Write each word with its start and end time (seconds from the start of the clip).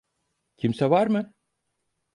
Kimse 0.57 0.89
var 0.89 1.07
mı? 1.07 1.33